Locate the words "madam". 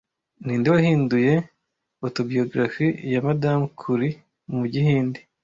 3.27-3.59